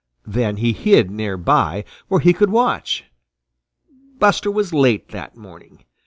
Then 0.25 0.57
he 0.57 0.73
hid 0.73 1.11
near 1.11 1.37
by, 1.37 1.85
where 2.07 2.21
he 2.21 2.33
could 2.33 2.49
watch. 2.49 3.03
Buster 4.17 4.49
was 4.49 4.73
late 4.73 5.09
that 5.09 5.37
morning. 5.37 5.85